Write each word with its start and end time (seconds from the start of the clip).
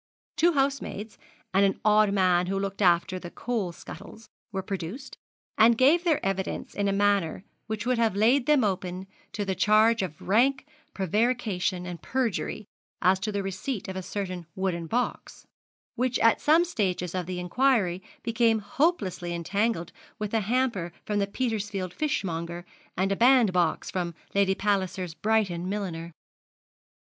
Two 0.35 0.53
housemaids, 0.53 1.19
and 1.53 1.63
an 1.63 1.79
odd 1.85 2.11
man 2.11 2.47
who 2.47 2.57
looked 2.57 2.81
after 2.81 3.19
the 3.19 3.29
coal 3.29 3.71
scuttles, 3.71 4.27
were 4.51 4.63
produced, 4.63 5.15
and 5.59 5.77
gave 5.77 6.03
their 6.03 6.25
evidence 6.25 6.73
in 6.73 6.87
a 6.87 6.91
manner 6.91 7.43
which 7.67 7.85
would 7.85 7.99
have 7.99 8.15
laid 8.15 8.47
them 8.47 8.63
open 8.63 9.05
to 9.31 9.45
the 9.45 9.53
charge 9.53 10.01
of 10.01 10.19
rank 10.19 10.65
prevarication 10.95 11.85
and 11.85 12.01
perjury, 12.01 12.65
as 12.99 13.19
to 13.19 13.31
the 13.31 13.43
receipt 13.43 13.87
of 13.87 13.95
a 13.95 14.01
certain 14.01 14.47
wooden 14.55 14.87
box, 14.87 15.45
which 15.93 16.17
at 16.17 16.41
some 16.41 16.65
stages 16.65 17.13
of 17.13 17.27
the 17.27 17.39
inquiry 17.39 18.01
became 18.23 18.57
hopelessly 18.57 19.35
entangled 19.35 19.91
with 20.17 20.33
a 20.33 20.39
hamper 20.39 20.91
from 21.05 21.19
the 21.19 21.27
Petersfield 21.27 21.93
fishmonger, 21.93 22.65
and 22.97 23.11
a 23.11 23.15
band 23.15 23.53
box 23.53 23.91
from 23.91 24.15
Lady 24.33 24.55
Palliser's 24.55 25.13
Brighton 25.13 25.69
milliner. 25.69 26.11